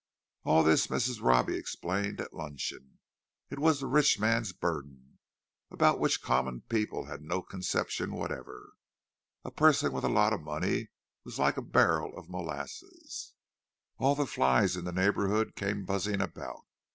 All 0.45 0.63
this 0.63 0.87
Mrs. 0.87 1.21
Robbie 1.21 1.55
explained 1.57 2.19
at 2.19 2.33
luncheon; 2.33 2.97
it 3.51 3.59
was 3.59 3.79
the 3.79 3.85
rich 3.85 4.17
man's 4.19 4.51
burden, 4.51 5.19
about 5.69 5.99
which 5.99 6.23
common 6.23 6.61
people 6.61 7.05
had 7.05 7.21
no 7.21 7.43
conception 7.43 8.11
whatever. 8.11 8.73
A 9.45 9.51
person 9.51 9.91
with 9.93 10.03
a 10.03 10.09
lot 10.09 10.33
of 10.33 10.41
money 10.41 10.89
was 11.23 11.37
like 11.37 11.55
a 11.57 11.61
barrel 11.61 12.17
of 12.17 12.31
molasses—all 12.31 14.15
the 14.15 14.25
flies 14.25 14.75
in 14.75 14.85
the 14.85 14.91
neighbourhood 14.91 15.55
came 15.55 15.85
buzzing 15.85 16.19
about. 16.19 16.65